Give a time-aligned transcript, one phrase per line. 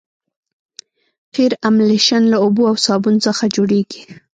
[1.35, 4.01] قیر املشن له اوبو او صابون څخه جوړیږي